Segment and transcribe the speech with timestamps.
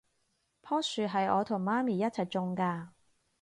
[0.63, 2.87] 樖樹係我同媽咪一齊種㗎